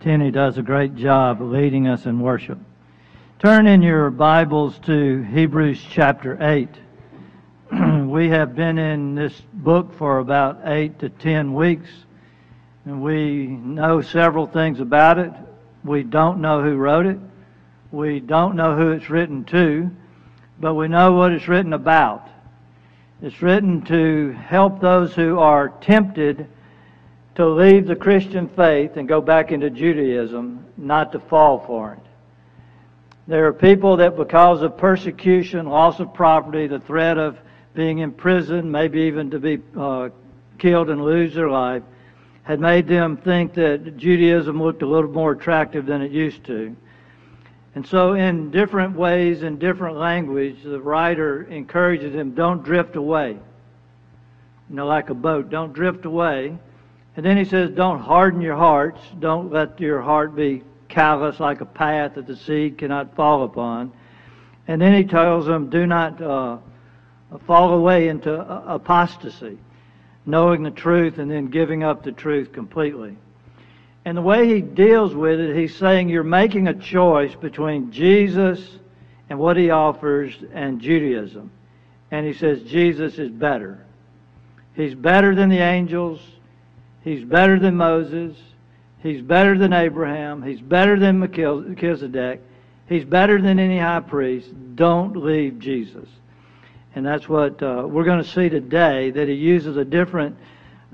[0.00, 2.56] Tenny does a great job leading us in worship.
[3.38, 6.70] Turn in your Bibles to Hebrews chapter 8.
[8.08, 11.90] we have been in this book for about 8 to 10 weeks,
[12.86, 15.32] and we know several things about it.
[15.84, 17.18] We don't know who wrote it.
[17.92, 19.90] We don't know who it's written to,
[20.58, 22.26] but we know what it's written about.
[23.20, 26.48] It's written to help those who are tempted
[27.36, 32.10] to leave the Christian faith and go back into Judaism, not to fall for it.
[33.26, 37.38] There are people that, because of persecution, loss of property, the threat of
[37.74, 40.08] being imprisoned, maybe even to be uh,
[40.58, 41.82] killed and lose their life,
[42.42, 46.74] had made them think that Judaism looked a little more attractive than it used to.
[47.76, 53.38] And so, in different ways, in different language, the writer encourages them don't drift away.
[54.68, 56.58] You know, like a boat, don't drift away.
[57.16, 59.00] And then he says, don't harden your hearts.
[59.18, 63.92] Don't let your heart be callous like a path that the seed cannot fall upon.
[64.68, 66.58] And then he tells them, do not uh,
[67.46, 69.58] fall away into apostasy,
[70.26, 73.16] knowing the truth and then giving up the truth completely.
[74.04, 78.78] And the way he deals with it, he's saying you're making a choice between Jesus
[79.28, 81.50] and what he offers and Judaism.
[82.10, 83.84] And he says Jesus is better.
[84.74, 86.20] He's better than the angels.
[87.02, 88.36] He's better than Moses.
[89.02, 90.42] He's better than Abraham.
[90.42, 92.42] He's better than Melchizedek.
[92.88, 94.50] He's better than any high priest.
[94.74, 96.08] Don't leave Jesus.
[96.94, 100.36] And that's what uh, we're going to see today, that he uses a different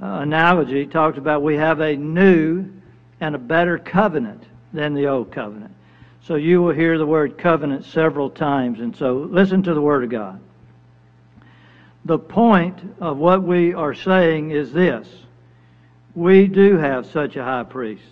[0.00, 0.80] uh, analogy.
[0.80, 2.70] He talks about we have a new
[3.20, 5.74] and a better covenant than the old covenant.
[6.22, 8.80] So you will hear the word covenant several times.
[8.80, 10.40] And so listen to the word of God.
[12.04, 15.08] The point of what we are saying is this.
[16.17, 18.03] We do have such a high priest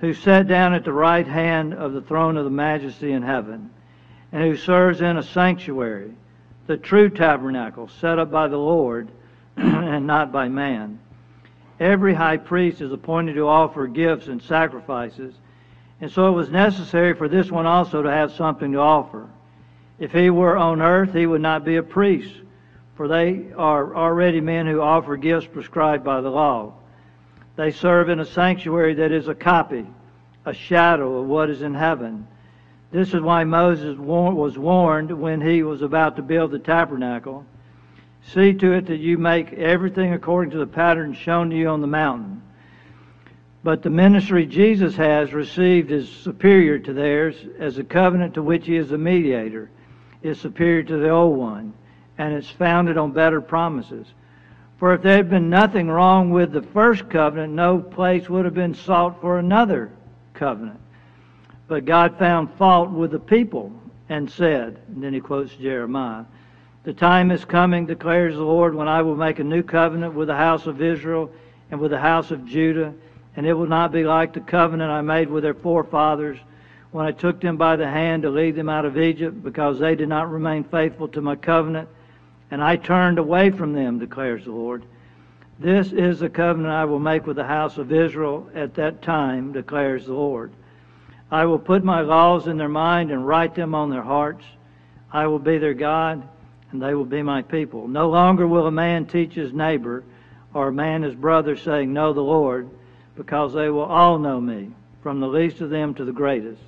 [0.00, 3.70] who sat down at the right hand of the throne of the majesty in heaven
[4.32, 6.12] and who serves in a sanctuary,
[6.66, 9.10] the true tabernacle set up by the Lord
[9.56, 10.98] and not by man.
[11.78, 15.32] Every high priest is appointed to offer gifts and sacrifices,
[16.00, 19.28] and so it was necessary for this one also to have something to offer.
[20.00, 22.34] If he were on earth, he would not be a priest,
[22.96, 26.74] for they are already men who offer gifts prescribed by the law.
[27.56, 29.86] They serve in a sanctuary that is a copy,
[30.44, 32.26] a shadow of what is in heaven.
[32.90, 37.44] This is why Moses was warned when he was about to build the tabernacle
[38.22, 41.80] See to it that you make everything according to the pattern shown to you on
[41.80, 42.42] the mountain.
[43.62, 48.66] But the ministry Jesus has received is superior to theirs, as the covenant to which
[48.66, 49.70] he is the mediator
[50.22, 51.72] is superior to the old one,
[52.18, 54.06] and it's founded on better promises.
[54.80, 58.54] For if there had been nothing wrong with the first covenant, no place would have
[58.54, 59.90] been sought for another
[60.32, 60.80] covenant.
[61.68, 63.72] But God found fault with the people
[64.08, 66.24] and said, and then he quotes Jeremiah,
[66.82, 70.28] the time is coming, declares the Lord, when I will make a new covenant with
[70.28, 71.30] the house of Israel
[71.70, 72.94] and with the house of Judah,
[73.36, 76.38] and it will not be like the covenant I made with their forefathers
[76.90, 79.94] when I took them by the hand to lead them out of Egypt, because they
[79.94, 81.90] did not remain faithful to my covenant,
[82.50, 84.84] and I turned away from them, declares the Lord.
[85.58, 89.52] This is the covenant I will make with the house of Israel at that time,
[89.52, 90.52] declares the Lord.
[91.30, 94.44] I will put my laws in their mind and write them on their hearts.
[95.12, 96.26] I will be their God
[96.72, 97.88] and they will be my people.
[97.88, 100.04] No longer will a man teach his neighbor
[100.54, 102.68] or a man his brother, saying, Know the Lord,
[103.16, 104.70] because they will all know me,
[105.02, 106.62] from the least of them to the greatest.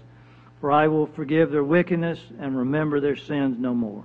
[0.61, 4.05] For I will forgive their wickedness and remember their sins no more.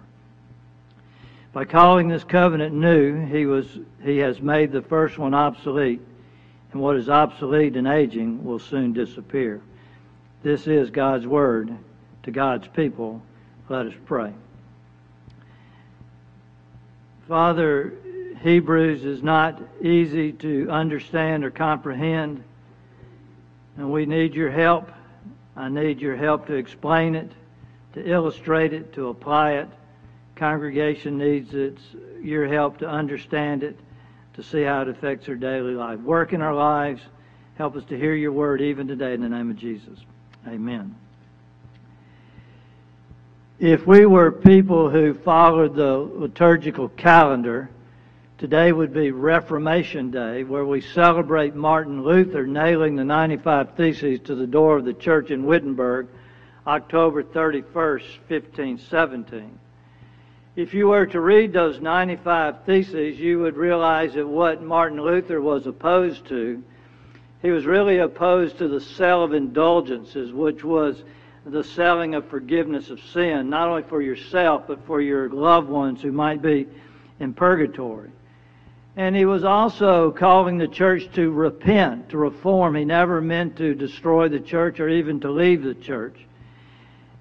[1.58, 3.66] By calling this covenant new, he, was,
[4.04, 6.00] he has made the first one obsolete,
[6.72, 9.60] and what is obsolete and aging will soon disappear.
[10.44, 11.76] This is God's word
[12.22, 13.24] to God's people.
[13.70, 14.36] Let us pray.
[17.28, 17.92] Father,
[18.44, 22.44] Hebrews is not easy to understand or comprehend,
[23.78, 24.92] and we need your help.
[25.56, 27.32] I need your help to explain it,
[27.94, 29.70] to illustrate it, to apply it.
[30.38, 31.82] Congregation needs its,
[32.22, 33.78] your help to understand it,
[34.36, 36.00] to see how it affects our daily life.
[36.00, 37.02] Work in our lives.
[37.56, 39.98] Help us to hear your word even today in the name of Jesus.
[40.48, 40.96] Amen.
[43.60, 47.72] If we were people who followed the liturgical calendar,
[48.38, 54.36] today would be Reformation Day, where we celebrate Martin Luther nailing the 95 Theses to
[54.36, 56.08] the door of the church in Wittenberg,
[56.68, 59.60] October 31st, 1517.
[60.58, 65.40] If you were to read those 95 Theses, you would realize that what Martin Luther
[65.40, 66.64] was opposed to
[67.44, 71.04] He was really opposed to the sale of indulgences, which was
[71.46, 76.02] the selling of forgiveness of sin, not only for yourself, but for your loved ones
[76.02, 76.66] who might be
[77.20, 78.10] in purgatory.
[78.96, 82.74] And he was also calling the church to repent, to reform.
[82.74, 86.18] He never meant to destroy the church or even to leave the church.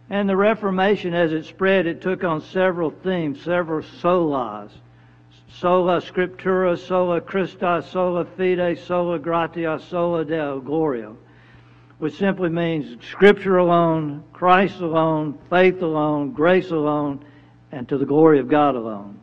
[0.09, 4.71] And the Reformation, as it spread, it took on several themes, several solas.
[5.49, 11.13] Sola Scriptura, sola Christus, sola fide, sola gratia, sola Deo gloria
[11.99, 17.25] which simply means Scripture alone, Christ alone, faith alone, grace alone,
[17.73, 19.19] and to the glory of God alone.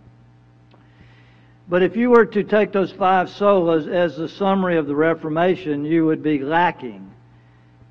[1.68, 5.86] But if you were to take those five solas as the summary of the Reformation,
[5.86, 7.12] you would be lacking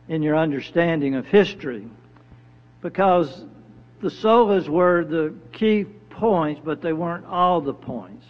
[0.08, 1.88] in your understanding of history.
[2.82, 3.44] Because
[4.00, 8.26] the solas were the key points, but they weren't all the points.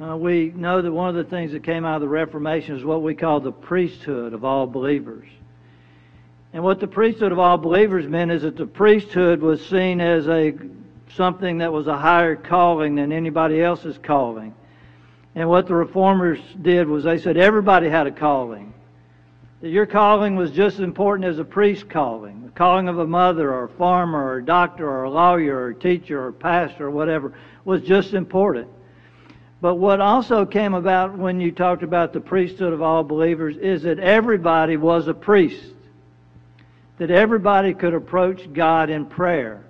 [0.00, 2.84] Uh, we know that one of the things that came out of the Reformation is
[2.84, 5.28] what we call the priesthood of all believers.
[6.52, 10.28] And what the priesthood of all believers meant is that the priesthood was seen as
[10.28, 10.54] a
[11.14, 14.54] something that was a higher calling than anybody else's calling.
[15.34, 18.72] And what the reformers did was they said everybody had a calling.
[19.60, 22.44] That your calling was just as important as a priest's calling.
[22.44, 25.68] The calling of a mother or a farmer or a doctor or a lawyer or
[25.68, 27.32] a teacher or a pastor or whatever
[27.64, 28.68] was just important.
[29.60, 33.82] But what also came about when you talked about the priesthood of all believers is
[33.82, 35.74] that everybody was a priest
[36.98, 39.62] that everybody could approach God in prayer.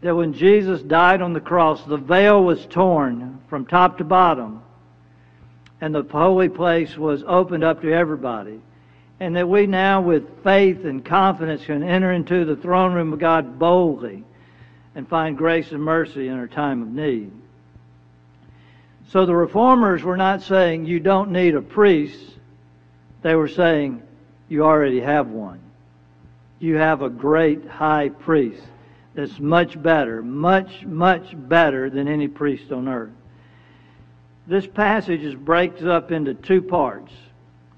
[0.00, 4.62] That when Jesus died on the cross, the veil was torn from top to bottom,
[5.80, 8.60] and the holy place was opened up to everybody.
[9.22, 13.18] And that we now, with faith and confidence, can enter into the throne room of
[13.18, 14.24] God boldly
[14.94, 17.30] and find grace and mercy in our time of need.
[19.08, 22.18] So the reformers were not saying you don't need a priest.
[23.22, 24.02] They were saying
[24.48, 25.62] you already have one
[26.62, 28.62] you have a great high priest
[29.14, 33.10] that's much better, much, much better than any priest on earth.
[34.46, 37.12] This passage is breaks up into two parts.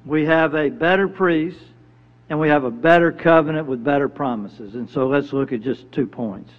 [0.04, 1.60] We have a better priest
[2.28, 4.74] and we have a better covenant with better promises.
[4.74, 6.52] And so let's look at just two points.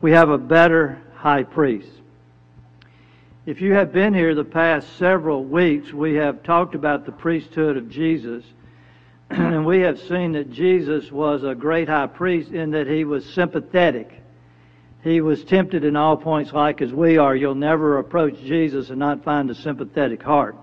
[0.00, 1.90] We have a better high priest.
[3.46, 7.76] If you have been here the past several weeks, we have talked about the priesthood
[7.76, 8.44] of Jesus
[9.30, 13.24] and we have seen that Jesus was a great high priest in that he was
[13.24, 14.10] sympathetic.
[15.02, 17.34] He was tempted in all points like as we are.
[17.36, 20.56] You'll never approach Jesus and not find a sympathetic heart.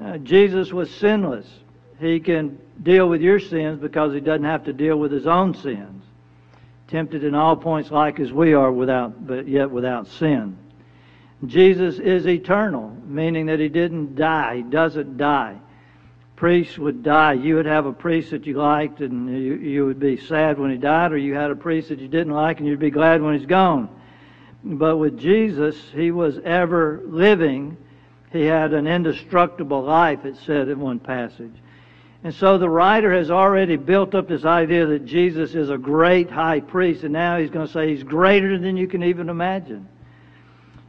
[0.00, 1.46] Uh, Jesus was sinless.
[1.98, 5.54] He can deal with your sins because he doesn't have to deal with his own
[5.54, 6.04] sins.
[6.88, 10.58] Tempted in all points like as we are without, but yet without sin.
[11.46, 14.56] Jesus is eternal, meaning that he didn't die.
[14.56, 15.58] He doesn't die
[16.42, 20.00] Priests would die, you would have a priest that you liked and you, you would
[20.00, 22.66] be sad when he died, or you had a priest that you didn't like and
[22.66, 23.88] you'd be glad when he's gone.
[24.64, 27.76] But with Jesus, he was ever living.
[28.32, 31.54] He had an indestructible life, it said in one passage.
[32.24, 36.30] And so the writer has already built up this idea that Jesus is a great
[36.30, 39.88] high priest, and now he's going to say he's greater than you can even imagine.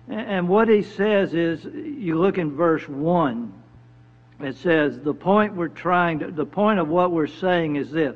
[0.08, 3.54] And what he says is, you look in verse 1
[4.44, 8.16] it says the point we're trying to, the point of what we're saying is this.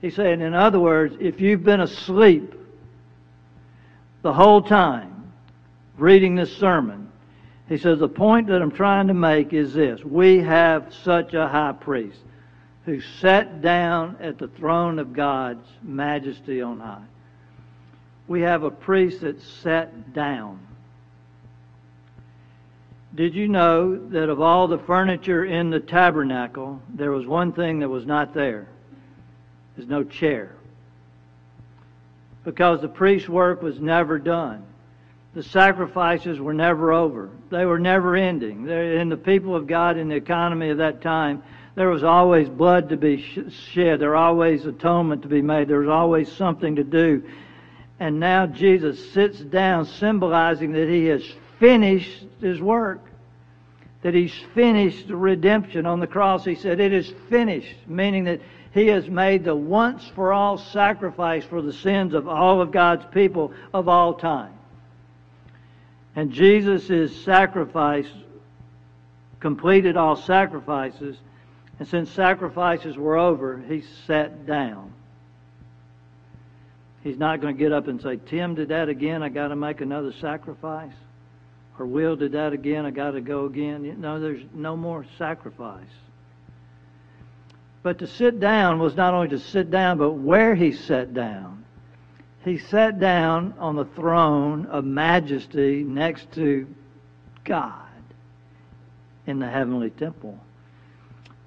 [0.00, 2.54] He's saying, in other words, if you've been asleep
[4.22, 5.32] the whole time
[5.96, 7.07] reading this sermon,
[7.68, 10.02] he says, the point that I'm trying to make is this.
[10.02, 12.18] We have such a high priest
[12.86, 17.04] who sat down at the throne of God's majesty on high.
[18.26, 20.66] We have a priest that sat down.
[23.14, 27.80] Did you know that of all the furniture in the tabernacle, there was one thing
[27.80, 28.68] that was not there?
[29.76, 30.54] There's no chair.
[32.44, 34.64] Because the priest's work was never done.
[35.34, 37.30] The sacrifices were never over.
[37.50, 38.68] They were never ending.
[38.68, 41.42] In the people of God, in the economy of that time,
[41.74, 43.22] there was always blood to be
[43.72, 44.00] shed.
[44.00, 45.68] There was always atonement to be made.
[45.68, 47.22] There was always something to do.
[48.00, 51.24] And now Jesus sits down, symbolizing that he has
[51.60, 53.04] finished his work.
[54.02, 56.44] That he's finished redemption on the cross.
[56.44, 58.40] He said, It is finished, meaning that
[58.72, 63.04] he has made the once for all sacrifice for the sins of all of God's
[63.12, 64.57] people of all time.
[66.18, 68.08] And Jesus' sacrifice
[69.38, 71.16] completed all sacrifices.
[71.78, 74.92] And since sacrifices were over, he sat down.
[77.04, 79.22] He's not going to get up and say, Tim did that again.
[79.22, 80.90] I got to make another sacrifice
[81.78, 84.00] or Will did that again, I got to go again.
[84.00, 85.84] No, there's no more sacrifice.
[87.84, 91.64] But to sit down was not only to sit down, but where he sat down.
[92.48, 96.66] He sat down on the throne of majesty next to
[97.44, 97.74] God
[99.26, 100.38] in the heavenly temple.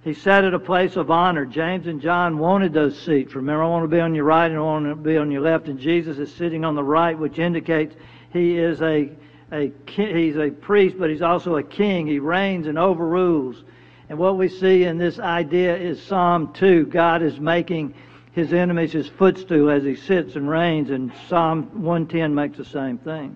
[0.03, 1.45] He sat at a place of honor.
[1.45, 3.33] James and John wanted those seats.
[3.33, 5.41] Remember, I want to be on your right and I want to be on your
[5.41, 5.67] left.
[5.67, 7.95] And Jesus is sitting on the right, which indicates
[8.31, 9.09] he is a,
[9.51, 12.05] a he's a priest, but he's also a king.
[12.05, 13.63] He reigns and overrules.
[14.07, 16.85] And what we see in this idea is Psalm 2.
[16.85, 17.95] God is making
[18.31, 22.97] his enemies his footstool as he sits and reigns, and Psalm 110 makes the same
[22.97, 23.35] thing.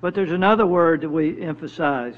[0.00, 2.14] But there's another word that we emphasize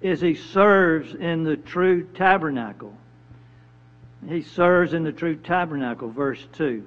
[0.00, 2.94] is he serves in the true tabernacle.
[4.28, 6.86] He serves in the true tabernacle, verse 2.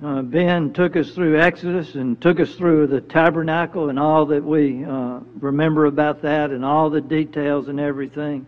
[0.00, 4.44] Uh, ben took us through Exodus and took us through the tabernacle and all that
[4.44, 8.46] we uh, remember about that and all the details and everything.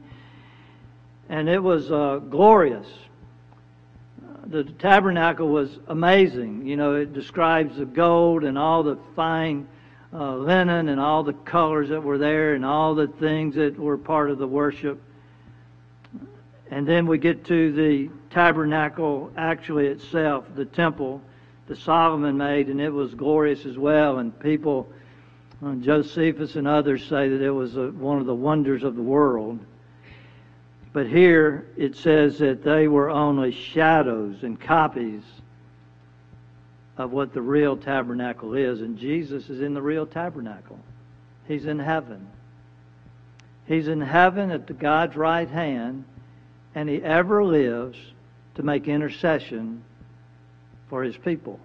[1.29, 2.87] And it was uh, glorious.
[4.51, 6.67] The tabernacle was amazing.
[6.67, 9.69] You know, it describes the gold and all the fine
[10.13, 13.97] uh, linen and all the colors that were there and all the things that were
[13.97, 15.01] part of the worship.
[16.69, 21.23] And then we get to the tabernacle actually itself, the temple
[21.69, 24.19] that Solomon made, and it was glorious as well.
[24.19, 24.89] And people,
[25.65, 29.03] uh, Josephus and others say that it was a, one of the wonders of the
[29.03, 29.61] world.
[30.93, 35.23] But here it says that they were only shadows and copies
[36.97, 38.81] of what the real tabernacle is.
[38.81, 40.79] And Jesus is in the real tabernacle.
[41.47, 42.29] He's in heaven.
[43.67, 46.05] He's in heaven at the God's right hand,
[46.75, 47.99] and he ever lives
[48.57, 49.85] to make intercession
[50.89, 51.61] for his people.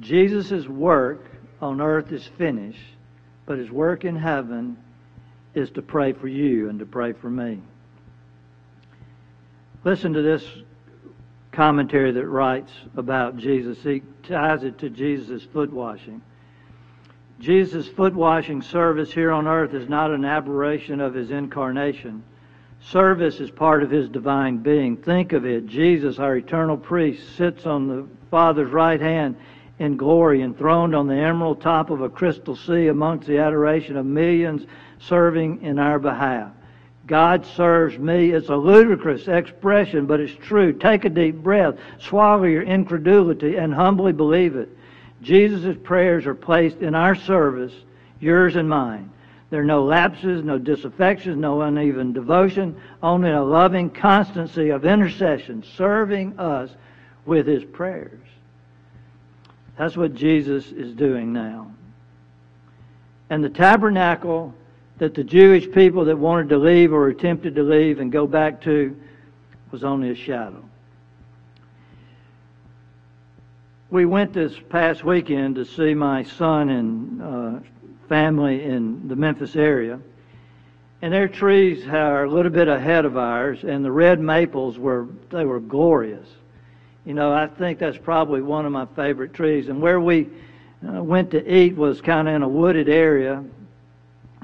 [0.00, 1.24] Jesus' work
[1.60, 2.96] on earth is finished,
[3.44, 4.78] but his work in heaven
[5.54, 7.60] is to pray for you and to pray for me.
[9.84, 10.44] Listen to this
[11.50, 13.78] commentary that writes about Jesus.
[13.82, 16.22] He ties it to Jesus' foot washing.
[17.40, 22.22] Jesus' foot washing service here on earth is not an aberration of his incarnation.
[22.80, 24.96] Service is part of his divine being.
[24.96, 25.66] Think of it.
[25.66, 29.36] Jesus, our eternal priest, sits on the Father's right hand
[29.78, 34.06] in glory, enthroned on the emerald top of a crystal sea amongst the adoration of
[34.06, 34.64] millions
[35.08, 36.50] serving in our behalf.
[37.06, 38.30] God serves me.
[38.30, 40.72] It's a ludicrous expression, but it's true.
[40.72, 44.68] Take a deep breath, swallow your incredulity, and humbly believe it.
[45.20, 47.72] Jesus' prayers are placed in our service,
[48.20, 49.10] yours and mine.
[49.50, 55.64] There are no lapses, no disaffections, no uneven devotion, only a loving constancy of intercession,
[55.76, 56.70] serving us
[57.26, 58.20] with his prayers.
[59.76, 61.72] That's what Jesus is doing now.
[63.28, 64.54] And the tabernacle
[65.02, 68.60] that the Jewish people that wanted to leave or attempted to leave and go back
[68.60, 68.96] to
[69.72, 70.62] was only a shadow.
[73.90, 77.58] We went this past weekend to see my son and uh,
[78.08, 79.98] family in the Memphis area.
[81.02, 85.08] And their trees are a little bit ahead of ours, and the red maples were
[85.30, 86.28] they were glorious.
[87.04, 89.68] You know, I think that's probably one of my favorite trees.
[89.68, 90.28] And where we
[90.88, 93.42] uh, went to eat was kind of in a wooded area,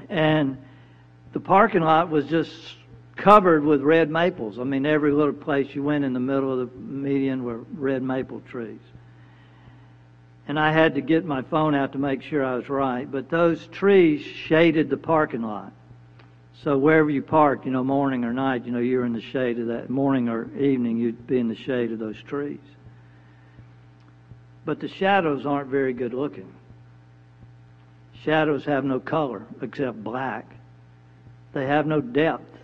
[0.09, 0.57] and
[1.33, 2.53] the parking lot was just
[3.15, 4.57] covered with red maples.
[4.59, 8.01] I mean, every little place you went in the middle of the median were red
[8.01, 8.79] maple trees.
[10.47, 13.09] And I had to get my phone out to make sure I was right.
[13.09, 15.71] But those trees shaded the parking lot.
[16.63, 19.59] So wherever you parked, you know, morning or night, you know, you're in the shade
[19.59, 19.89] of that.
[19.89, 22.59] Morning or evening, you'd be in the shade of those trees.
[24.65, 26.51] But the shadows aren't very good looking.
[28.23, 30.45] Shadows have no color except black.
[31.53, 32.57] They have no depth.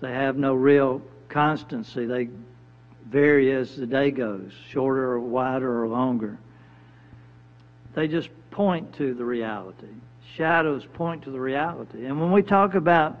[0.00, 2.06] They have no real constancy.
[2.06, 2.28] They
[3.06, 6.38] vary as the day goes, shorter or wider or longer.
[7.94, 9.88] They just point to the reality.
[10.36, 12.06] Shadows point to the reality.
[12.06, 13.20] And when we talk about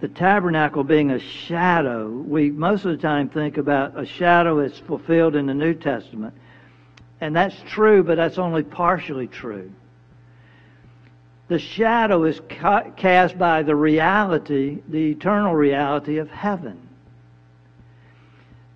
[0.00, 4.78] the tabernacle being a shadow, we most of the time think about a shadow that's
[4.78, 6.34] fulfilled in the New Testament.
[7.20, 9.70] And that's true, but that's only partially true
[11.48, 16.80] the shadow is ca- cast by the reality, the eternal reality of heaven.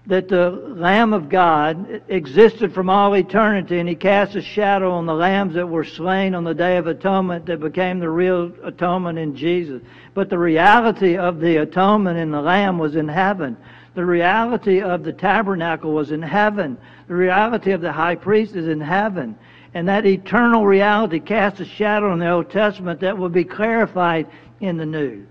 [0.06, 5.06] That the Lamb of God existed from all eternity, and He cast a shadow on
[5.06, 9.18] the lambs that were slain on the Day of Atonement that became the real atonement
[9.18, 9.82] in Jesus.
[10.14, 13.56] But the reality of the atonement in the Lamb was in heaven.
[13.94, 16.78] The reality of the tabernacle was in heaven.
[17.08, 19.36] The reality of the high priest is in heaven.
[19.72, 24.26] And that eternal reality casts a shadow on the Old Testament that will be clarified
[24.60, 25.26] in the New.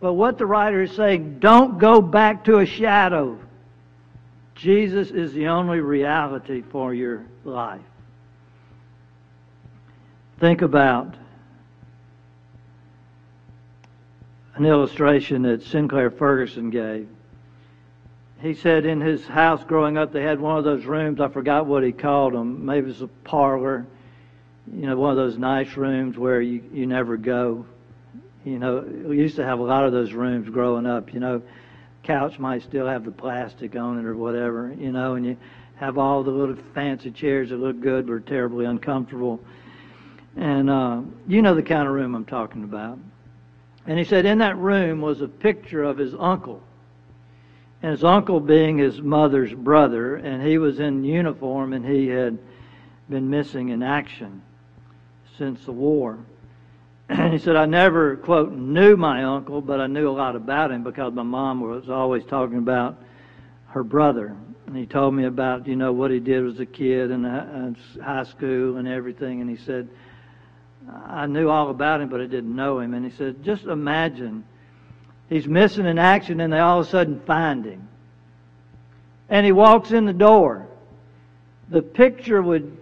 [0.00, 3.38] But what the writer is saying, don't go back to a shadow.
[4.54, 7.80] Jesus is the only reality for your life.
[10.40, 11.14] Think about
[14.54, 17.08] an illustration that Sinclair Ferguson gave.
[18.40, 21.66] He said in his house growing up, they had one of those rooms, I forgot
[21.66, 22.64] what he called them.
[22.64, 23.86] Maybe it was a parlor,
[24.72, 27.66] you know, one of those nice rooms where you, you never go.
[28.44, 31.42] You know, we used to have a lot of those rooms growing up, you know.
[32.04, 35.36] Couch might still have the plastic on it or whatever, you know, and you
[35.76, 39.40] have all the little fancy chairs that look good but are terribly uncomfortable.
[40.36, 42.98] And uh, you know the kind of room I'm talking about.
[43.86, 46.62] And he said in that room was a picture of his uncle.
[47.82, 52.38] And his uncle being his mother's brother, and he was in uniform and he had
[53.08, 54.42] been missing in action
[55.36, 56.18] since the war.
[57.10, 60.70] And he said, I never, quote, knew my uncle, but I knew a lot about
[60.70, 62.98] him because my mom was always talking about
[63.68, 64.36] her brother.
[64.66, 68.24] And he told me about, you know, what he did as a kid and high
[68.24, 69.40] school and everything.
[69.40, 69.88] And he said,
[71.06, 72.92] I knew all about him, but I didn't know him.
[72.92, 74.44] And he said, just imagine
[75.28, 77.88] he's missing in action and they all of a sudden find him.
[79.28, 80.66] And he walks in the door.
[81.68, 82.76] The picture would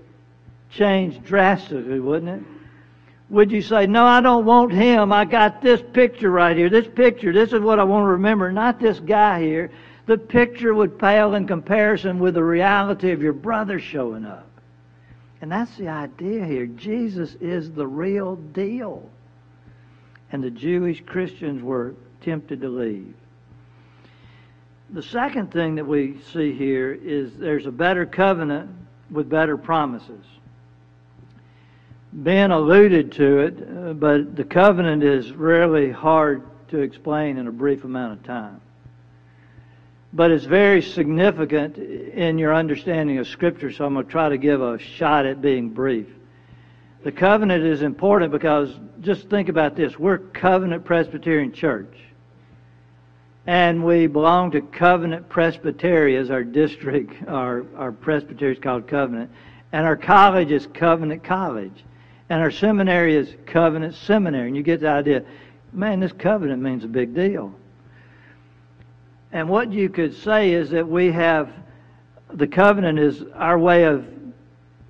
[0.71, 2.47] change drastically, wouldn't it?
[3.31, 5.12] Would you say, no, I don't want him.
[5.12, 6.71] I got this picture right here.
[6.71, 9.71] This picture, this is what I want to remember, not this guy here.
[10.07, 14.47] The picture would pale in comparison with the reality of your brother showing up.
[15.41, 16.67] And that's the idea here.
[16.67, 19.11] Jesus is the real deal.
[20.31, 21.95] And the Jewish Christians were
[22.26, 23.14] tempted to leave.
[24.90, 28.71] The second thing that we see here is there's a better covenant
[29.11, 30.25] with better promises.
[32.12, 37.52] Ben alluded to it, uh, but the covenant is really hard to explain in a
[37.52, 38.61] brief amount of time
[40.16, 44.39] but it's very significant in your understanding of Scripture, so I'm going to try to
[44.39, 46.06] give a shot at being brief.
[47.04, 49.99] The covenant is important because just think about this.
[49.99, 51.95] We're Covenant Presbyterian Church.
[53.47, 59.30] And we belong to Covenant Presbytery as our district, our, our presbytery is called Covenant.
[59.73, 61.85] And our college is Covenant College.
[62.28, 64.49] And our seminary is Covenant Seminary.
[64.49, 65.25] And you get the idea,
[65.73, 67.54] man, this covenant means a big deal.
[69.30, 71.52] And what you could say is that we have
[72.32, 74.04] the covenant is our way of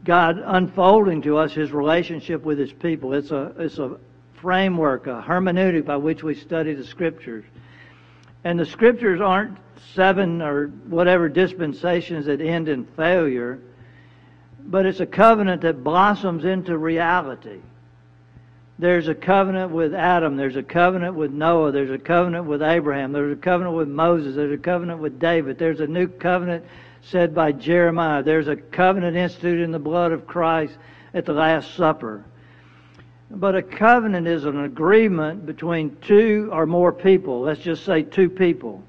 [0.04, 3.12] God unfolding to us his relationship with his people.
[3.12, 3.98] It's a, it's a
[4.40, 7.44] framework, a hermeneutic by which we study the scriptures.
[8.46, 9.58] And the scriptures aren't
[9.96, 13.58] seven or whatever dispensations that end in failure,
[14.60, 17.58] but it's a covenant that blossoms into reality.
[18.78, 20.36] There's a covenant with Adam.
[20.36, 21.72] There's a covenant with Noah.
[21.72, 23.10] There's a covenant with Abraham.
[23.10, 24.36] There's a covenant with Moses.
[24.36, 25.58] There's a covenant with David.
[25.58, 26.64] There's a new covenant
[27.02, 28.22] said by Jeremiah.
[28.22, 30.78] There's a covenant instituted in the blood of Christ
[31.12, 32.24] at the Last Supper.
[33.30, 37.40] But a covenant is an agreement between two or more people.
[37.40, 38.82] Let's just say two people.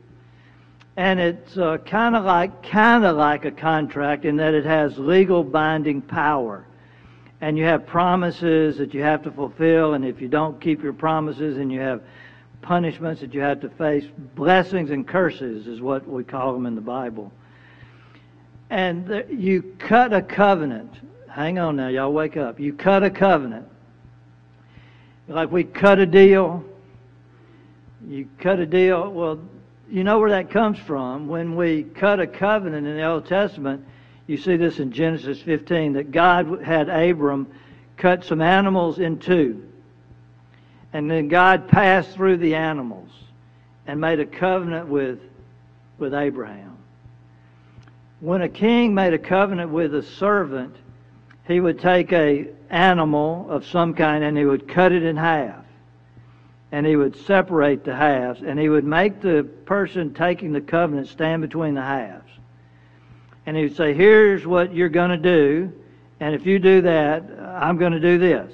[0.95, 4.97] And it's uh, kind of like kind of like a contract in that it has
[4.97, 6.65] legal binding power
[7.41, 10.93] and you have promises that you have to fulfill, and if you don't keep your
[10.93, 12.01] promises, and you have
[12.61, 16.73] punishments that you have to face, blessings and curses is what we call them in
[16.73, 17.31] the Bible.
[18.69, 20.91] And you cut a covenant.
[21.29, 22.59] Hang on now, y'all wake up.
[22.59, 23.67] You cut a covenant.
[25.27, 26.63] Like we cut a deal.
[28.07, 29.11] You cut a deal.
[29.11, 29.39] Well,
[29.89, 31.27] you know where that comes from.
[31.27, 33.85] When we cut a covenant in the Old Testament,
[34.25, 37.47] you see this in Genesis 15 that God had Abram
[37.97, 39.67] cut some animals in two.
[40.93, 43.09] And then God passed through the animals
[43.85, 45.19] and made a covenant with,
[45.97, 46.77] with Abraham.
[48.19, 50.75] When a king made a covenant with a servant,
[51.47, 55.63] he would take a animal of some kind and he would cut it in half.
[56.71, 61.07] And he would separate the halves and he would make the person taking the covenant
[61.07, 62.27] stand between the halves
[63.47, 65.71] and he would say, Here's what you're going to do,
[66.19, 68.53] and if you do that, I'm going to do this.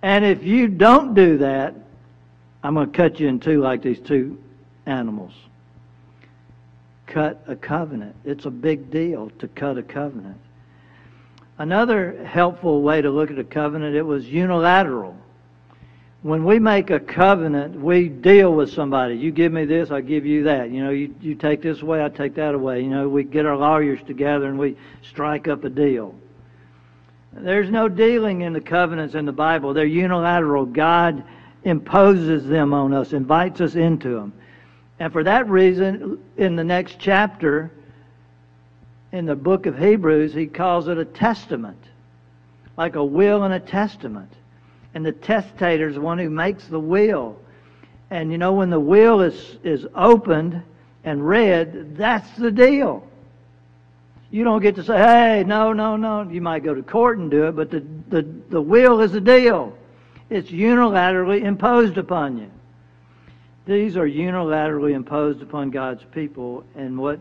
[0.00, 1.74] And if you don't do that,
[2.62, 4.40] I'm going to cut you in two like these two
[4.86, 5.32] animals.
[7.06, 8.14] Cut a covenant.
[8.24, 10.38] It's a big deal to cut a covenant.
[11.60, 15.16] Another helpful way to look at a covenant, it was unilateral
[16.22, 19.16] when we make a covenant, we deal with somebody.
[19.16, 20.70] You give me this, I give you that.
[20.70, 22.82] You know, you, you take this away, I take that away.
[22.82, 26.14] You know, we get our lawyers together and we strike up a deal.
[27.32, 29.72] There's no dealing in the covenants in the Bible.
[29.72, 30.66] They're unilateral.
[30.66, 31.24] God
[31.64, 34.34] imposes them on us, invites us into them.
[34.98, 37.70] And for that reason, in the next chapter,
[39.12, 41.82] in the book of Hebrews, he calls it a testament,
[42.76, 44.32] like a will and a testament.
[44.94, 47.40] And the testator is one who makes the will.
[48.10, 50.62] And you know, when the will is, is opened
[51.04, 53.06] and read, that's the deal.
[54.30, 56.22] You don't get to say, hey, no, no, no.
[56.22, 59.20] You might go to court and do it, but the, the, the will is the
[59.20, 59.76] deal.
[60.28, 62.50] It's unilaterally imposed upon you.
[63.66, 67.18] These are unilaterally imposed upon God's people, and what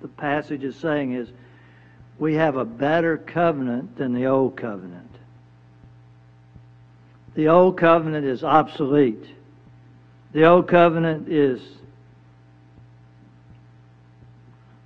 [0.00, 1.28] the passage is saying is
[2.18, 5.04] we have a better covenant than the old covenant.
[7.34, 9.24] The old covenant is obsolete.
[10.32, 11.60] The old covenant is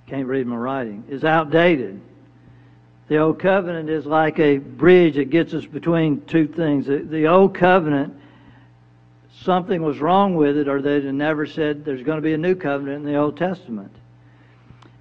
[0.06, 1.98] can't read my writing, is outdated.
[3.08, 6.84] The old covenant is like a bridge that gets us between two things.
[6.84, 8.14] The, the old covenant,
[9.40, 12.54] something was wrong with it, or they'd never said there's going to be a new
[12.54, 13.90] covenant in the Old Testament.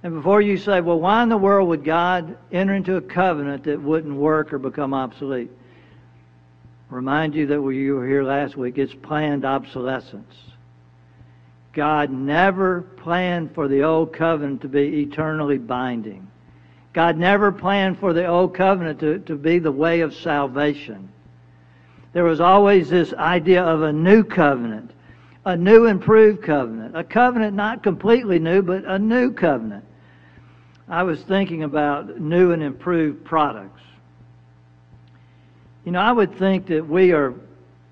[0.02, 3.64] And before you say, well, why in the world would God enter into a covenant
[3.64, 5.50] that wouldn't work or become obsolete?
[6.90, 10.34] Remind you that when you were here last week, it's planned obsolescence.
[11.72, 16.28] God never planned for the old covenant to be eternally binding.
[16.92, 21.08] God never planned for the old covenant to, to be the way of salvation.
[22.12, 24.90] There was always this idea of a new covenant,
[25.46, 29.84] a new improved covenant, a covenant not completely new, but a new covenant.
[30.88, 33.80] I was thinking about new and improved products.
[35.84, 37.34] You know, I would think that we are,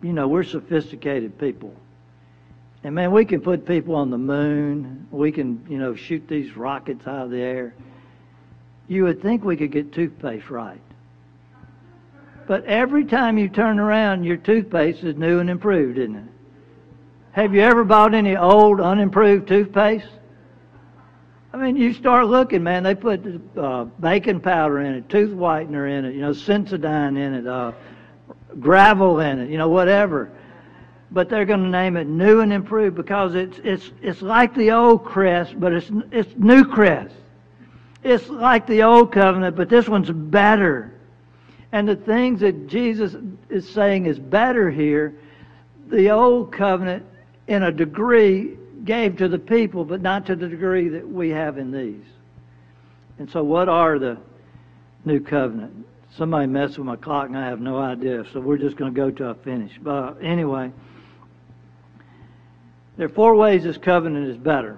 [0.03, 1.75] you know, we're sophisticated people.
[2.83, 5.07] And man, we can put people on the moon.
[5.11, 7.75] We can, you know, shoot these rockets out of the air.
[8.89, 10.81] You would think we could get toothpaste right.
[12.47, 16.25] But every time you turn around, your toothpaste is new and improved, isn't it?
[17.33, 20.09] Have you ever bought any old, unimproved toothpaste?
[21.53, 22.83] I mean, you start looking, man.
[22.83, 23.25] They put
[23.57, 27.73] uh, baking powder in it, tooth whitener in it, you know, Sensodyne in it, uh,
[28.61, 30.31] gravel in it, you know, whatever
[31.13, 34.71] but they're going to name it new and improved because it's it's it's like the
[34.71, 37.15] old crest, but it's it's new crest.
[38.03, 40.95] It's like the old covenant, but this one's better.
[41.73, 43.15] And the things that Jesus
[43.49, 45.15] is saying is better here,
[45.89, 47.05] the old covenant
[47.47, 48.57] in a degree
[48.91, 52.05] gave to the people, but not to the degree that we have in these.
[53.21, 54.19] And so what are the
[55.05, 55.87] new covenant?
[56.17, 59.01] Somebody messed with my clock and I have no idea, so we're just going to
[59.01, 59.71] go to a finish.
[59.81, 60.73] But anyway,
[62.97, 64.77] there are four ways this covenant is better.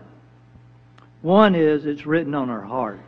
[1.23, 3.01] One is it's written on our heart.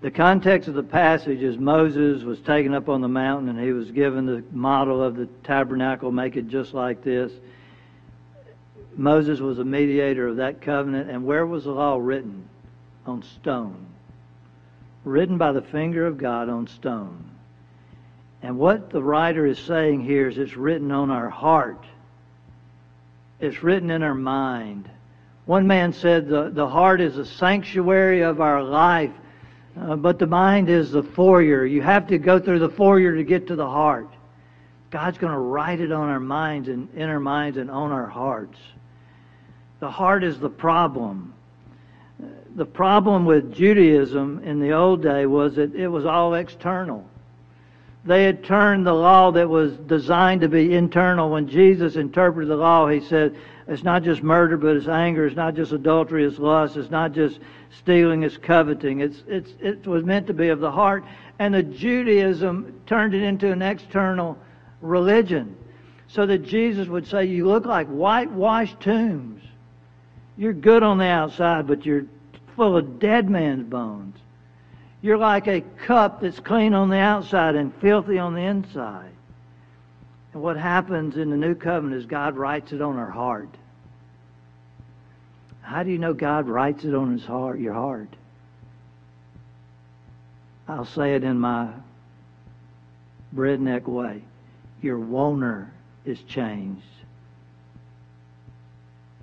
[0.00, 3.72] The context of the passage is Moses was taken up on the mountain and he
[3.72, 7.30] was given the model of the tabernacle, make it just like this.
[8.96, 12.48] Moses was a mediator of that covenant, and where was the law written?
[13.04, 13.86] On stone.
[15.04, 17.30] Written by the finger of God on stone.
[18.42, 21.84] And what the writer is saying here is it's written on our heart.
[23.38, 24.88] It's written in our mind.
[25.44, 29.12] One man said the, the heart is the sanctuary of our life,
[29.78, 31.66] uh, but the mind is the foyer.
[31.66, 34.08] You have to go through the foyer to get to the heart.
[34.90, 38.06] God's going to write it on our minds and in our minds and on our
[38.06, 38.58] hearts.
[39.80, 41.34] The heart is the problem.
[42.54, 47.06] The problem with Judaism in the old day was that it was all external.
[48.04, 51.30] They had turned the law that was designed to be internal.
[51.30, 53.36] When Jesus interpreted the law, he said,
[53.68, 55.26] it's not just murder, but it's anger.
[55.26, 56.76] It's not just adultery, it's lust.
[56.76, 57.40] It's not just
[57.78, 59.00] stealing, it's coveting.
[59.00, 61.04] It's, it's, it was meant to be of the heart.
[61.38, 64.38] And the Judaism turned it into an external
[64.80, 65.56] religion.
[66.08, 69.42] So that Jesus would say, You look like whitewashed tombs.
[70.36, 72.06] You're good on the outside, but you're
[72.54, 74.16] full of dead man's bones.
[75.02, 79.12] You're like a cup that's clean on the outside and filthy on the inside.
[80.32, 83.48] And what happens in the new covenant is God writes it on our heart.
[85.62, 88.08] How do you know God writes it on his heart, your heart?
[90.68, 91.68] I'll say it in my
[93.32, 94.22] breadneck way.
[94.82, 95.72] Your woner
[96.04, 96.82] is changed.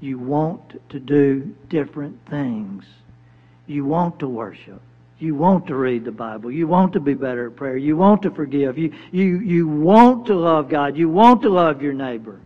[0.03, 2.83] You want to do different things.
[3.67, 4.81] You want to worship.
[5.17, 6.51] You want to read the Bible.
[6.51, 7.77] You want to be better at prayer.
[7.77, 8.77] You want to forgive.
[8.77, 10.97] You, you, you want to love God.
[10.97, 12.41] You want to love your neighbor.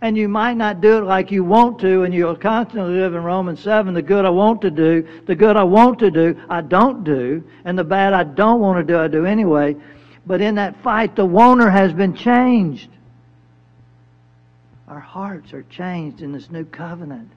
[0.00, 3.22] And you might not do it like you want to, and you'll constantly live in
[3.22, 3.94] Romans 7.
[3.94, 7.44] The good I want to do, the good I want to do, I don't do,
[7.64, 9.76] and the bad I don't want to do, I do anyway.
[10.26, 12.90] But in that fight, the owner has been changed.
[14.88, 17.30] Our hearts are changed in this new covenant.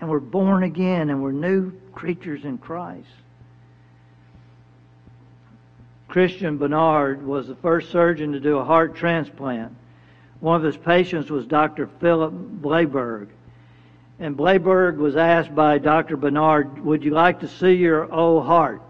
[0.00, 3.06] And we're born again and we're new creatures in Christ.
[6.08, 9.74] Christiaan Barnard was the first surgeon to do a heart transplant.
[10.40, 11.88] One of his patients was Dr.
[12.00, 13.28] Philip Blaiberg.
[14.18, 16.16] And Blaiberg was asked by Dr.
[16.16, 18.82] Barnard, Would you like to see your old heart?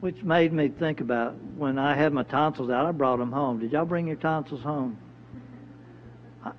[0.00, 3.60] Which made me think about when I had my tonsils out, I brought them home.
[3.60, 4.98] Did y'all bring your tonsils home?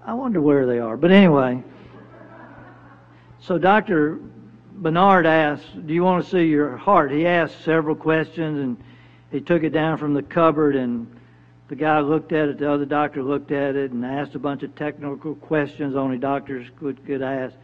[0.06, 0.98] I wonder where they are.
[0.98, 1.64] But anyway,
[3.40, 4.20] so Dr.
[4.72, 7.12] Barnard asked, Do you want to see your heart?
[7.12, 8.78] He asked several questions and
[9.32, 11.08] he took it down from the cupboard and
[11.68, 14.64] the guy looked at it, the other doctor looked at it and asked a bunch
[14.64, 17.56] of technical questions only doctors could, could ask.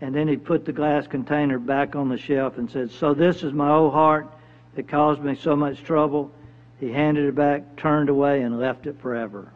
[0.00, 3.44] And then he put the glass container back on the shelf and said, So this
[3.44, 4.26] is my old heart
[4.74, 6.32] that caused me so much trouble.
[6.80, 9.52] He handed it back, turned away, and left it forever.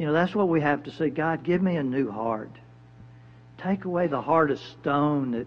[0.00, 1.10] You know, that's what we have to say.
[1.10, 2.48] God, give me a new heart.
[3.58, 5.46] Take away the heart of stone that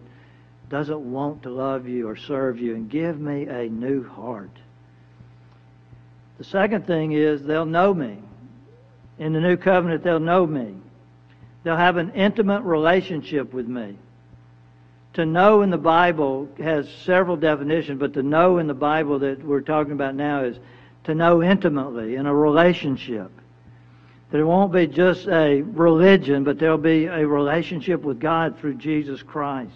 [0.70, 4.52] doesn't want to love you or serve you and give me a new heart.
[6.38, 8.20] The second thing is they'll know me.
[9.18, 10.76] In the new covenant, they'll know me.
[11.63, 13.98] They'll have an intimate relationship with me.
[15.13, 19.44] To know in the Bible has several definitions, but to know in the Bible that
[19.44, 20.60] we're talking about now is
[21.06, 23.32] to know intimately in a relationship.
[24.34, 29.22] It won't be just a religion, but there'll be a relationship with God through Jesus
[29.22, 29.76] Christ.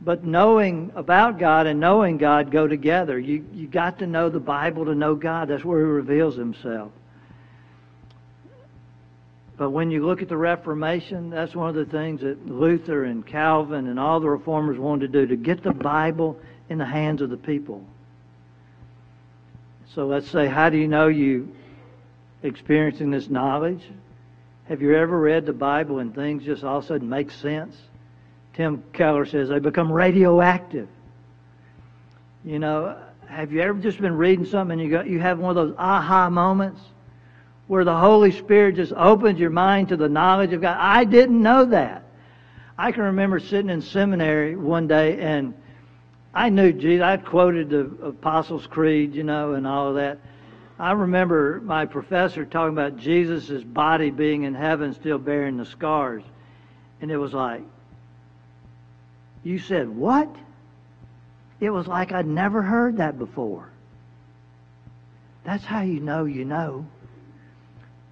[0.00, 3.18] But knowing about God and knowing God go together.
[3.18, 5.48] You you got to know the Bible to know God.
[5.48, 6.92] That's where He reveals Himself.
[9.56, 13.26] But when you look at the Reformation, that's one of the things that Luther and
[13.26, 17.22] Calvin and all the reformers wanted to do to get the Bible in the hands
[17.22, 17.84] of the people.
[19.94, 21.54] So let's say, how do you know you
[22.44, 23.82] experiencing this knowledge?
[24.68, 27.76] Have you ever read the Bible and things just all of a sudden make sense?
[28.54, 30.88] Tim Keller says they become radioactive.
[32.44, 35.56] You know, have you ever just been reading something and you got you have one
[35.56, 36.80] of those aha moments
[37.66, 40.76] where the Holy Spirit just opens your mind to the knowledge of God?
[40.78, 42.04] I didn't know that.
[42.78, 45.54] I can remember sitting in seminary one day and
[46.34, 47.02] I knew Jesus.
[47.02, 50.18] I quoted the Apostles' Creed, you know, and all of that.
[50.78, 56.24] I remember my professor talking about Jesus' body being in heaven still bearing the scars.
[57.00, 57.62] And it was like,
[59.44, 60.34] you said, what?
[61.60, 63.68] It was like I'd never heard that before.
[65.44, 66.86] That's how you know you know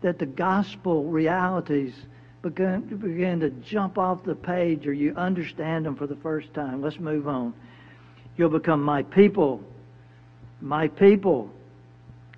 [0.03, 1.95] that the gospel realities
[2.43, 6.83] begin, begin to jump off the page or you understand them for the first time.
[6.83, 7.55] Let's move on.
[8.37, 9.63] You'll become my people.
[10.61, 11.51] My people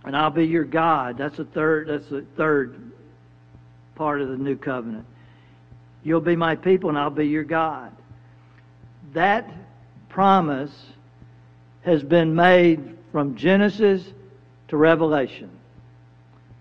[0.05, 1.19] and I'll be your God.
[1.19, 1.89] That's the third.
[1.89, 2.93] That's the third
[3.95, 5.07] part of the new covenant.
[6.03, 7.91] You'll be my people, and I'll be your God.
[9.15, 9.51] That
[10.09, 10.73] promise
[11.83, 14.05] has been made from Genesis
[14.69, 15.51] to Revelation.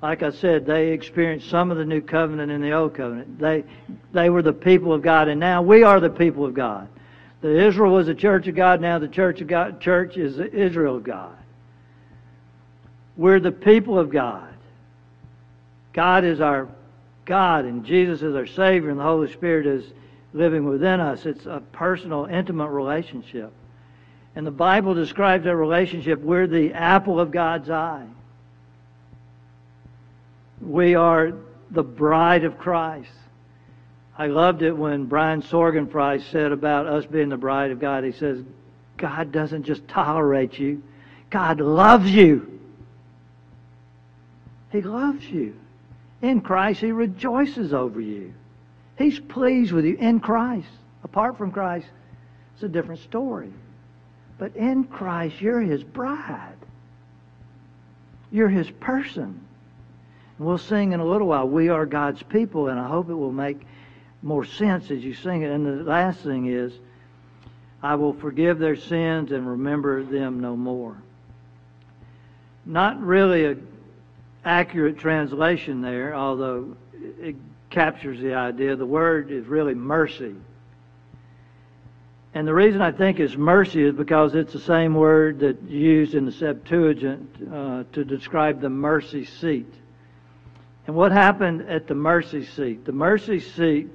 [0.02, 3.40] Like I said, they experienced some of the new covenant in the old covenant.
[3.40, 3.64] They
[4.12, 6.88] they were the people of God, and now we are the people of God.
[7.42, 8.82] The Israel was the church of God.
[8.82, 11.36] Now the church of God, church is Israel of God.
[13.16, 14.54] We're the people of God.
[15.94, 16.68] God is our
[17.26, 19.86] God, and Jesus is our Savior, and the Holy Spirit is
[20.34, 21.26] living within us.
[21.26, 23.54] It's a personal, intimate relationship.
[24.36, 26.20] And the Bible describes that relationship.
[26.20, 28.08] We're the apple of God's eye.
[30.60, 31.34] We are
[31.70, 33.12] the bride of Christ.
[34.18, 38.04] I loved it when Brian Sorgenfrei said about us being the bride of God.
[38.04, 38.44] He says,
[38.98, 40.82] God doesn't just tolerate you,
[41.30, 42.60] God loves you.
[44.74, 45.56] He loves you.
[46.22, 48.34] In Christ, He rejoices over you.
[48.98, 50.68] He's pleased with you in Christ.
[51.04, 51.86] Apart from Christ,
[52.56, 53.54] it's a different story.
[54.40, 56.58] But in Christ, you're His bride.
[58.32, 59.40] You're His person.
[60.38, 63.16] And we'll sing in a little while, We Are God's People, and I hope it
[63.16, 63.68] will make
[64.24, 65.52] more sense as you sing it.
[65.52, 66.74] And the last thing is,
[67.84, 70.98] I will forgive their sins and remember them no more.
[72.66, 73.58] Not really a
[74.46, 77.36] accurate translation there, although it
[77.70, 78.76] captures the idea.
[78.76, 80.36] The word is really mercy.
[82.36, 86.16] And the reason I think it's mercy is because it's the same word that's used
[86.16, 89.72] in the Septuagint uh, to describe the mercy seat.
[90.88, 92.86] And what happened at the mercy seat?
[92.86, 93.90] The mercy seat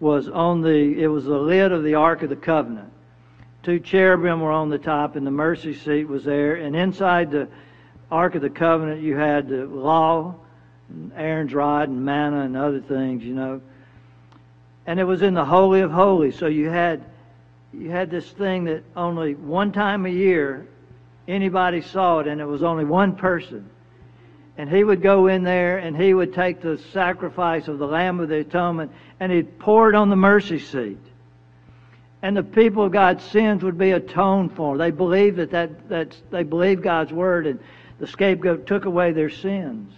[0.00, 2.90] was on the, it was the lid of the Ark of the Covenant.
[3.62, 6.54] two cherubim were on the top, and the mercy seat was there.
[6.54, 7.48] And inside the
[8.10, 10.34] Ark of the Covenant, you had the law,
[10.88, 13.60] and Aaron's rod, and manna, and other things, you know.
[14.86, 16.36] And it was in the Holy of Holies.
[16.36, 17.04] So you had
[17.72, 20.66] you had this thing that only one time a year
[21.28, 23.70] anybody saw it, and it was only one person.
[24.58, 28.20] And he would go in there and he would take the sacrifice of the Lamb
[28.20, 30.98] of the Atonement and he'd pour it on the mercy seat.
[32.20, 34.76] And the people of God's sins would be atoned for.
[34.76, 37.58] They believed that, that that's, they believed God's word and
[38.00, 39.92] the scapegoat took away their sins.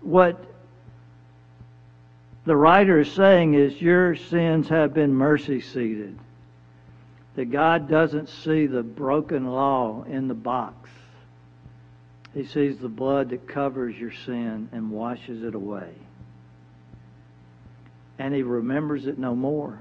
[0.00, 0.44] What
[2.44, 6.18] the writer is saying is your sins have been mercy seated.
[7.36, 10.90] That God doesn't see the broken law in the box.
[12.34, 15.94] He sees the blood that covers your sin and washes it away.
[18.18, 19.78] And he remembers it no more.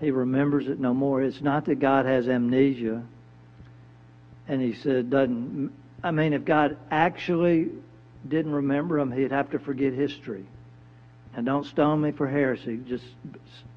[0.00, 1.22] He remembers it no more.
[1.22, 3.02] It's not that God has amnesia
[4.50, 7.68] and he said doesn't I mean if God actually
[8.28, 10.44] didn't remember him, he'd have to forget history.
[11.34, 12.80] And don't stone me for heresy.
[12.86, 13.04] Just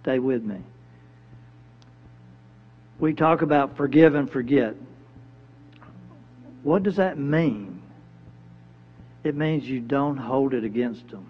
[0.01, 0.57] stay with me.
[2.99, 4.75] We talk about forgive and forget.
[6.63, 7.81] What does that mean?
[9.23, 11.27] It means you don't hold it against them.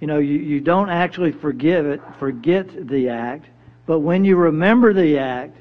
[0.00, 3.46] You know, you, you don't actually forgive it, forget the act,
[3.86, 5.56] but when you remember the act,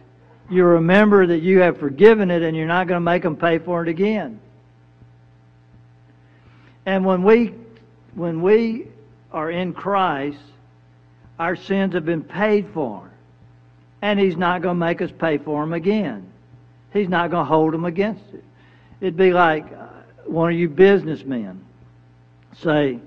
[0.53, 3.59] you remember that you have forgiven it and you're not going to make them pay
[3.59, 4.39] for it again.
[6.85, 7.53] And when we
[8.15, 8.87] when we
[9.31, 10.37] are in Christ,
[11.39, 13.09] our sins have been paid for.
[14.01, 16.29] And He's not going to make us pay for them again.
[16.91, 18.43] He's not going to hold them against it.
[19.01, 19.87] It'd be like uh,
[20.25, 21.63] one of you businessmen
[22.61, 22.99] say,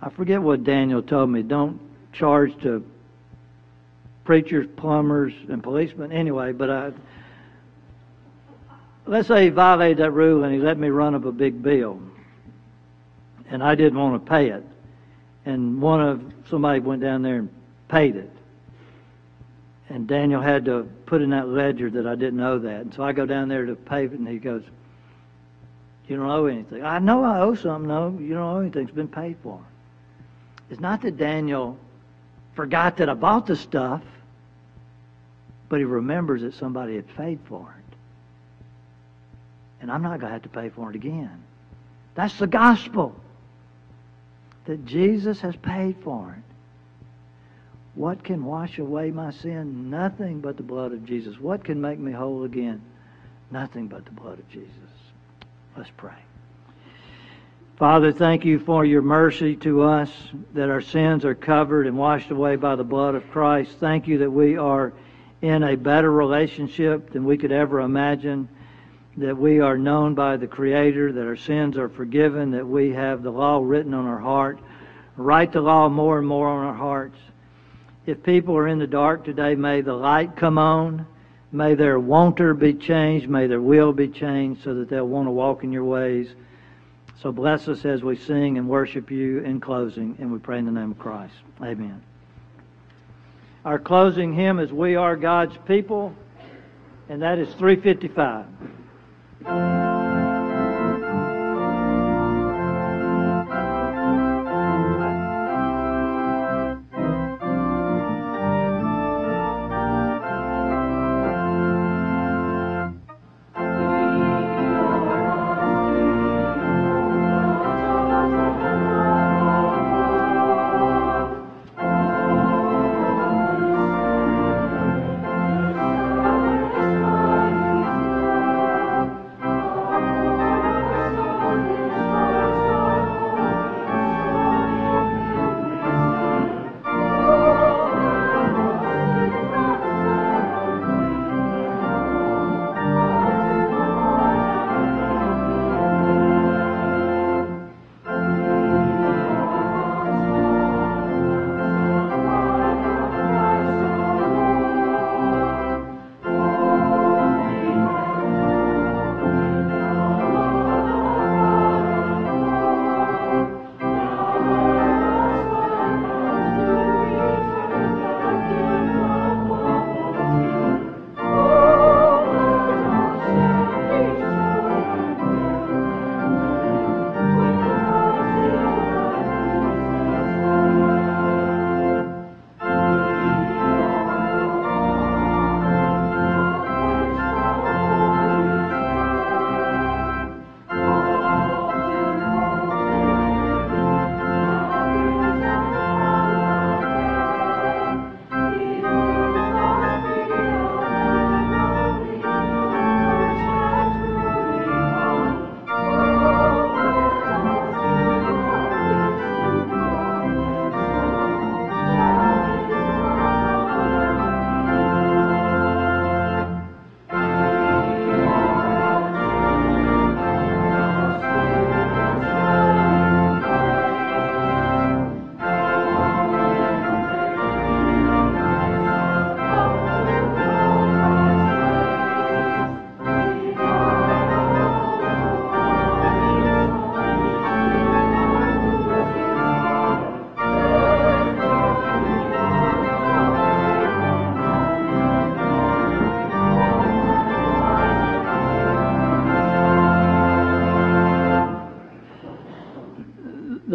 [0.00, 1.80] I forget what Daniel told me, don't
[2.12, 2.84] charge to
[4.24, 6.92] preachers, plumbers, and policemen anyway, but I,
[9.06, 12.00] let's say he violated that rule and he let me run up a big bill
[13.48, 14.64] and I didn't want to pay it.
[15.44, 17.48] And one of somebody went down there and
[17.88, 18.30] paid it.
[19.88, 22.80] And Daniel had to put in that ledger that I didn't know that.
[22.80, 24.62] And so I go down there to pay it, and he goes,
[26.08, 26.82] You don't owe anything.
[26.82, 27.86] I know I owe something.
[27.86, 28.84] No, you don't owe anything.
[28.84, 29.60] It's been paid for.
[30.70, 31.78] It's not that Daniel
[32.54, 34.02] forgot that I bought the stuff,
[35.74, 37.96] but he remembers that somebody had paid for it.
[39.80, 41.42] And I'm not going to have to pay for it again.
[42.14, 43.12] That's the gospel
[44.66, 46.44] that Jesus has paid for it.
[47.96, 49.90] What can wash away my sin?
[49.90, 51.40] Nothing but the blood of Jesus.
[51.40, 52.80] What can make me whole again?
[53.50, 54.70] Nothing but the blood of Jesus.
[55.76, 56.14] Let's pray.
[57.78, 60.12] Father, thank you for your mercy to us,
[60.52, 63.72] that our sins are covered and washed away by the blood of Christ.
[63.80, 64.92] Thank you that we are
[65.42, 68.48] in a better relationship than we could ever imagine
[69.16, 73.22] that we are known by the Creator, that our sins are forgiven, that we have
[73.22, 74.58] the law written on our heart.
[75.16, 77.18] Write the law more and more on our hearts.
[78.06, 81.06] If people are in the dark today, may the light come on.
[81.52, 83.28] May their wanter be changed.
[83.28, 86.34] May their will be changed so that they'll want to walk in your ways.
[87.22, 90.66] So bless us as we sing and worship you in closing, and we pray in
[90.66, 91.34] the name of Christ.
[91.62, 92.02] Amen.
[93.64, 96.14] Our closing hymn is We Are God's People,
[97.08, 99.83] and that is 355.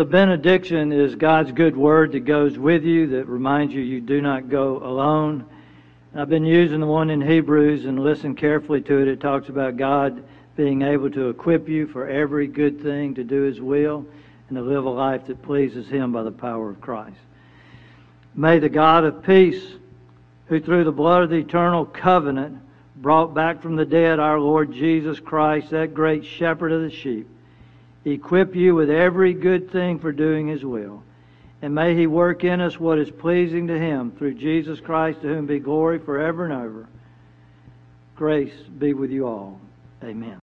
[0.10, 4.49] Benediction is God's good word that goes with you, that reminds you you do not
[4.49, 5.45] go alone.
[6.16, 9.07] I've been using the one in Hebrews and listen carefully to it.
[9.07, 10.24] It talks about God
[10.55, 14.05] being able to equip you for every good thing to do His will
[14.47, 17.20] and to live a life that pleases Him by the power of Christ.
[18.34, 19.64] May the God of peace,
[20.47, 22.60] who through the blood of the eternal covenant
[22.95, 27.28] brought back from the dead our Lord Jesus Christ, that great shepherd of the sheep,
[28.06, 31.04] equip you with every good thing for doing His will.
[31.62, 35.28] And may He work in us what is pleasing to Him through Jesus Christ, to
[35.28, 36.88] whom be glory forever and ever.
[38.16, 39.60] Grace be with you all.
[40.04, 40.39] Amen.